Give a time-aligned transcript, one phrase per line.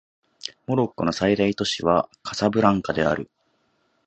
[0.65, 3.29] モロッコの最大都市はカサブランカである